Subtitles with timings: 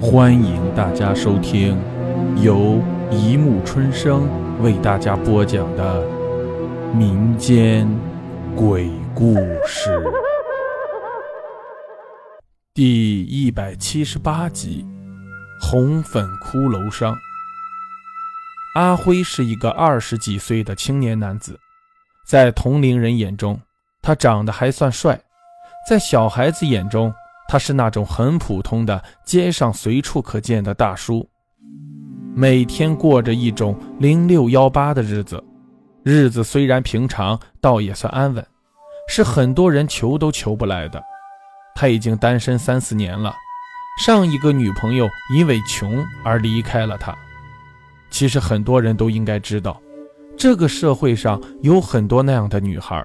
[0.00, 1.76] 欢迎大家收听
[2.40, 4.28] 由一木春生
[4.62, 6.06] 为大家播讲的
[6.94, 7.88] 民间
[8.54, 9.34] 鬼故
[9.66, 10.00] 事
[12.72, 14.86] 第一百七十八集
[15.66, 17.12] 《红粉骷髅伤》。
[18.76, 21.58] 阿辉是一个二十几岁的青年男子，
[22.24, 23.60] 在同龄人眼中，
[24.00, 25.16] 他长得还算帅；
[25.88, 27.12] 在小孩子眼中，
[27.48, 31.26] 他是那种很普通的街上随处可见的大叔，
[32.34, 35.42] 每天过着一种零六幺八的日子，
[36.04, 38.46] 日子虽然平常，倒也算安稳，
[39.08, 41.02] 是很多人求都求不来的。
[41.74, 43.34] 他已经单身三四年了，
[44.04, 47.16] 上一个女朋友因为穷而离开了他。
[48.10, 49.80] 其实很多人都应该知道，
[50.36, 53.02] 这个社会上有很多那样的女孩，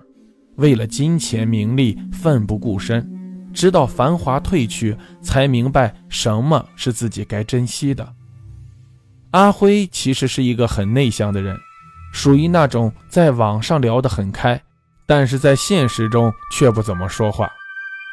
[0.57, 3.09] 为了金钱名利奋不顾身。
[3.53, 8.13] 直到繁华褪去，才明白什么是自己该珍惜的。
[9.31, 11.57] 阿辉其实是一个很内向的人，
[12.11, 14.61] 属于那种在网上聊得很开，
[15.07, 17.49] 但是在现实中却不怎么说话，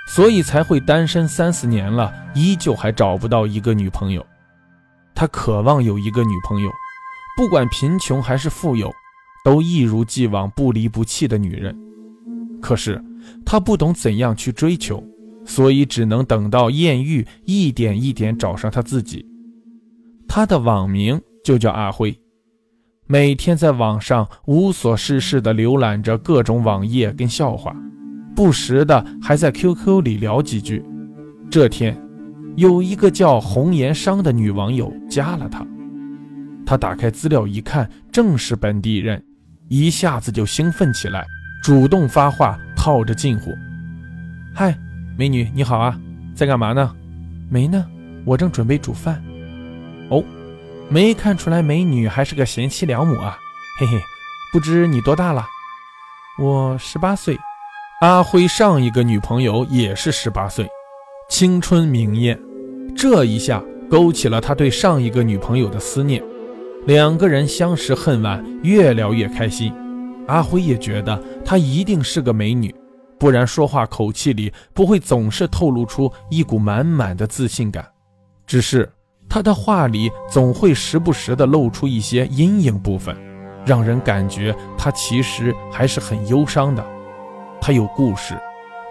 [0.08, 4.25] 所以才会单身三四年了，依旧还找不到一个女朋友。
[5.14, 6.70] 他渴望有一个女朋友，
[7.36, 8.91] 不管贫穷还是富有，
[9.44, 11.77] 都一如既往不离不弃的女人。
[12.62, 13.02] 可是
[13.44, 15.02] 他不懂怎样去追求。
[15.44, 19.27] 所以只能等到艳遇一点一点找上他自己。
[20.28, 22.16] 他的网名就叫阿辉，
[23.06, 27.74] 每天在网上无所事事地浏览着各种网页跟笑话，
[28.36, 30.84] 不时的还在 QQ 里聊几句。
[31.50, 32.00] 这天，
[32.56, 35.66] 有一个叫红颜商的女网友加了他，
[36.64, 39.20] 他打开资料一看，正是本地人，
[39.69, 41.27] 一下子就兴奋起来，
[41.64, 43.50] 主动发话套着近乎
[44.54, 44.78] ：“嗨。”
[45.19, 45.98] 美女你好啊，
[46.34, 46.94] 在干嘛呢？
[47.50, 47.84] 没呢，
[48.25, 49.22] 我正准备煮饭。
[50.08, 50.25] 哦，
[50.89, 53.38] 没看出来美女还是个贤妻良母啊，
[53.78, 54.00] 嘿嘿。
[54.53, 55.47] 不知你多大了？
[56.38, 57.38] 我十八岁。
[58.00, 60.66] 阿辉上一个女朋友也是十八岁，
[61.28, 62.41] 青春明艳。
[62.97, 66.22] 这一下勾起了他对上一个女朋友的思念，
[66.87, 69.72] 两个人相识恨晚，越聊越开心。
[70.27, 72.75] 阿辉也觉得她一定是个美女。
[73.20, 77.86] 不然，说话口气里不会总是透露出一股满满的自信感。
[78.47, 78.91] 只是
[79.28, 83.14] 他的话里总会时不时的露出一些阴影部分，
[83.66, 86.82] 让人感觉他其实还是很忧伤的。
[87.60, 88.41] 他有故事，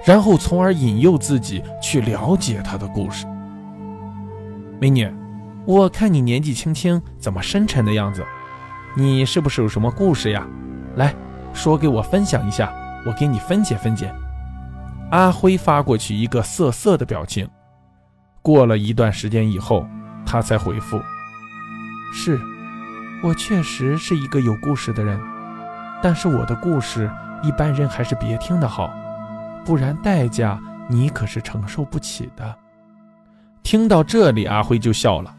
[0.06, 3.26] 然后从而引诱自己去了解他的故事。
[4.80, 5.12] 美女，
[5.66, 8.24] 我看你年纪轻轻，怎么深沉的样子？
[8.96, 10.48] 你是不是有什么故事呀？
[10.98, 11.16] 来
[11.52, 12.72] 说给我分享一下。
[13.06, 14.14] 我给你分解分解。
[15.12, 17.48] 阿辉发过去一个涩涩的表情。
[18.42, 19.86] 过了一段时间以后，
[20.26, 21.02] 他才回复
[22.14, 22.40] ：“是，
[23.24, 25.20] 我确实是一个有故事的人，
[26.02, 27.10] 但是我的故事
[27.42, 28.94] 一般人还是别听的好，
[29.66, 32.56] 不然代价你可是承受不起的。”
[33.64, 35.36] 听到这里，阿辉就笑了。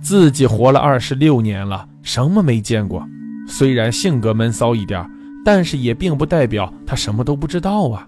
[0.00, 3.04] 自己活了二十六年了，什么没见过？
[3.48, 5.04] 虽然性格闷骚一点。
[5.50, 8.06] 但是也并不代表他什么都不知道啊。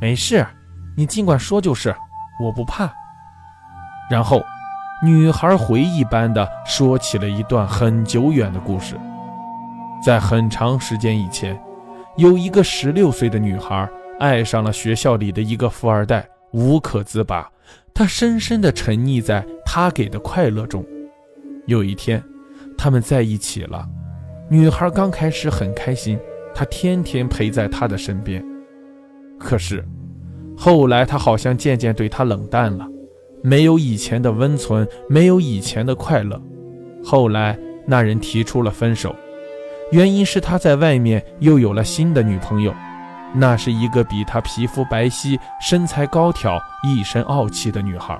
[0.00, 0.44] 没事，
[0.96, 1.94] 你尽管说就是，
[2.42, 2.92] 我不怕。
[4.10, 4.42] 然后，
[5.04, 8.98] 女孩回忆般的说起了一段很久远的故事。
[10.04, 11.56] 在很长时间以前，
[12.16, 13.88] 有一个十六岁的女孩
[14.18, 17.48] 爱上了学校里的一个富二代，无可自拔。
[17.94, 20.84] 她深深的沉溺在他给的快乐中。
[21.66, 22.20] 有一天，
[22.76, 23.88] 他们在一起了。
[24.50, 26.18] 女孩刚开始很开心。
[26.54, 28.44] 他天天陪在他的身边，
[29.38, 29.84] 可是
[30.56, 32.86] 后来他好像渐渐对他冷淡了，
[33.42, 36.40] 没有以前的温存，没有以前的快乐。
[37.02, 39.16] 后来那人提出了分手，
[39.90, 42.72] 原因是他在外面又有了新的女朋友，
[43.34, 48.16] 那是一个比他皮肤白皙、身材高挑、一身傲气的女孩。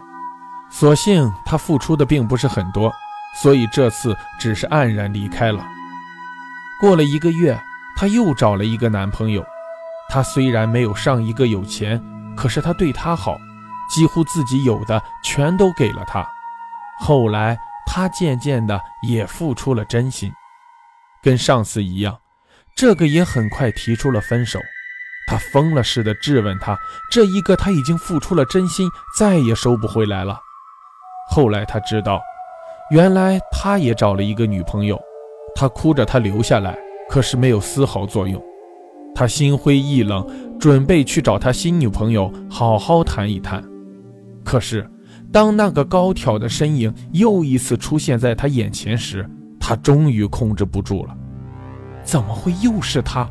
[0.70, 2.90] 所幸他付出的并不是很多，
[3.36, 5.62] 所以这次只是黯然离开了。
[6.80, 7.56] 过了一个月。
[8.02, 9.46] 她又找了一个男朋友，
[10.10, 12.02] 他虽然没有上一个有钱，
[12.36, 13.38] 可是他对她好，
[13.88, 16.28] 几乎自己有的全都给了她。
[16.98, 17.56] 后来
[17.86, 20.32] 他渐渐的也付出了真心，
[21.22, 22.18] 跟上次一样，
[22.74, 24.58] 这个也很快提出了分手。
[25.28, 26.76] 他疯了似的质问他，
[27.08, 30.40] 这一个他已经付出了真心，再也收不回来了。
[31.30, 32.20] 后来他知道，
[32.90, 35.00] 原来他也找了一个女朋友，
[35.54, 36.76] 他哭着他留下来。
[37.12, 38.42] 可是没有丝毫作用，
[39.14, 40.26] 他心灰意冷，
[40.58, 43.62] 准备去找他新女朋友好好谈一谈。
[44.42, 44.90] 可是
[45.30, 49.28] 当那个高挑的身影又一次出现在他眼前时，
[49.60, 51.14] 他终于控制不住了。
[52.02, 53.28] 怎么会又是他？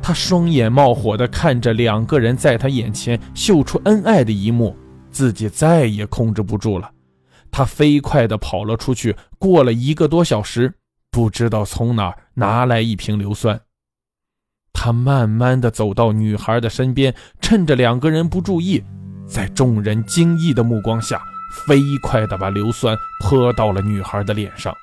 [0.00, 4.74] 他双眼冒火地看着两个人在他眼前秀出恩爱的一幕，
[5.10, 6.90] 自己再也控制不住了。
[7.50, 9.14] 他飞快地跑了出去。
[9.38, 10.72] 过了一个多小时，
[11.10, 13.60] 不知道从哪儿拿来一瓶硫酸。
[14.72, 18.82] 他慢慢的走到女孩的身边，趁着两个人不注意。
[19.26, 21.22] 在众人惊异的目光下，
[21.66, 24.74] 飞快的把硫酸泼到了女孩的脸上。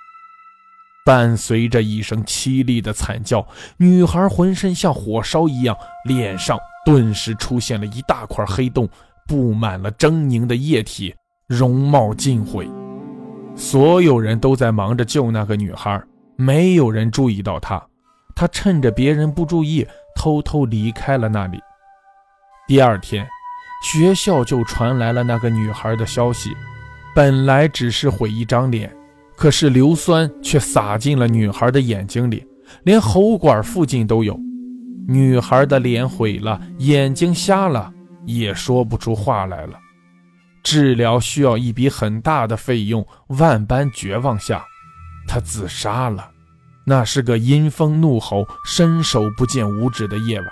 [1.06, 3.46] 伴随着一声凄厉的惨叫，
[3.78, 5.76] 女孩浑身像火烧一样，
[6.06, 8.88] 脸上顿时出现了一大块黑洞，
[9.28, 11.14] 布满了狰狞的液体，
[11.48, 12.70] 容貌尽毁。
[13.56, 16.02] 所有人都在忙着救那个女孩，
[16.40, 17.86] 没有人注意到他，
[18.34, 21.60] 他趁着别人不注意，偷偷离开了那里。
[22.66, 23.28] 第二天。
[23.82, 26.52] 学校就传来了那个女孩的消息，
[27.16, 28.94] 本来只是毁一张脸，
[29.38, 32.46] 可是硫酸却洒进了女孩的眼睛里，
[32.84, 34.38] 连喉管附近都有。
[35.08, 37.90] 女孩的脸毁了，眼睛瞎了，
[38.26, 39.80] 也说不出话来了。
[40.62, 44.66] 治疗需要一笔很大的费用，万般绝望下，
[45.30, 46.32] 她自杀了。
[46.86, 50.50] 那是个阴风怒吼、伸手不见五指的夜晚。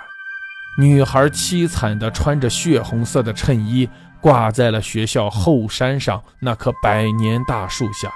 [0.78, 3.88] 女孩凄惨地穿着血红色的衬衣，
[4.20, 8.08] 挂在了学校后山上那棵百年大树下，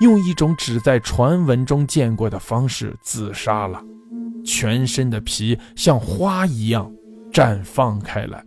[0.00, 3.82] 用一种只在传闻中见过的方式自杀了。
[4.42, 6.90] 全身的皮像花一样
[7.30, 8.42] 绽放开来。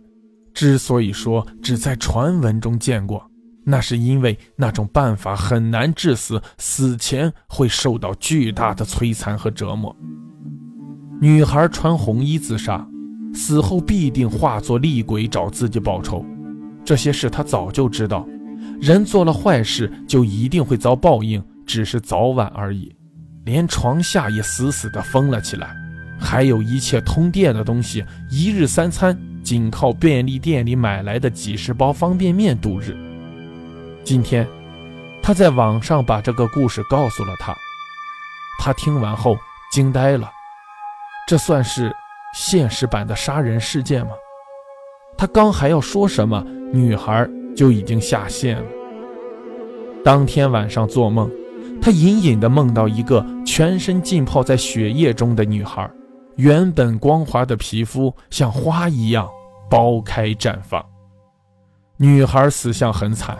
[0.52, 3.30] 之所以说只在传闻中见过，
[3.64, 9.94] 那是因为那种办法很难致死，死前会受到巨大的摧残和折磨。
[11.20, 12.86] 女孩穿红衣自杀。
[13.36, 16.24] 死后必定化作厉鬼找自己报仇，
[16.84, 18.24] 这些事他早就知道。
[18.80, 22.94] 人做了坏事就一定会遭报应，只是早晚而已。
[23.44, 25.74] 连床下也死死地封了起来，
[26.16, 32.96] 还有一切通电的东西，一日三餐仅靠便利店里买来的几十包方便面度日。
[34.04, 34.46] 今天，
[35.22, 37.56] 他在网上把这个故事告诉了他，
[38.60, 39.36] 他听完后
[39.72, 40.30] 惊呆了，
[41.26, 41.94] 这算是。
[42.36, 44.10] 现实版的杀人事件吗？
[45.16, 47.24] 他刚还要说什么，女孩
[47.54, 48.64] 就已经下线了。
[50.04, 51.30] 当天晚上做梦，
[51.80, 55.88] 他隐隐的梦到一个全身浸泡在血液中的女孩，
[56.34, 59.30] 原本光滑的皮肤像花一样
[59.70, 60.84] 剥开绽放。
[61.96, 63.38] 女孩死相很惨，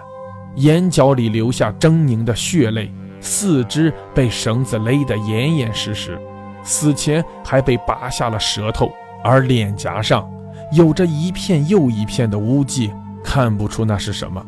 [0.56, 6.18] 眼角里流下狰狞的血泪，四肢被绳子勒得严严实实。
[6.62, 8.90] 死前还被拔下了舌头，
[9.22, 10.28] 而脸颊上
[10.72, 12.90] 有着一片又一片的污迹，
[13.22, 14.44] 看不出那是什么。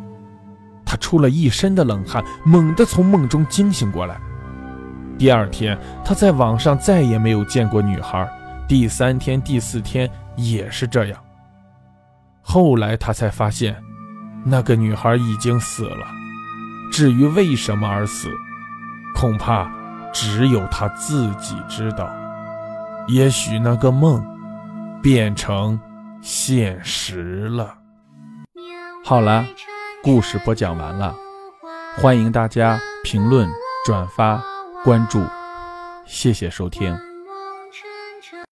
[0.85, 4.17] 他出了一身的冷汗，猛地从梦中惊醒过来。
[5.19, 8.29] 第二天，他在网上再也没有见过女孩。
[8.69, 11.19] 第三天、第四天也是这样。
[12.41, 13.77] 后来他才发现，
[14.47, 16.07] 那个女孩已经死了。
[16.93, 18.31] 至于为什么而死，
[19.15, 19.71] 恐怕……
[20.13, 22.11] 只有她自己知道，
[23.07, 24.25] 也许那个梦
[25.03, 25.79] 变成
[26.23, 27.75] 现实了。
[29.05, 29.45] 好了，
[30.03, 31.15] 故事播讲完了，
[31.99, 33.47] 欢迎大家评论、
[33.85, 34.43] 转发、
[34.83, 35.23] 关注，
[36.07, 37.06] 谢谢收听。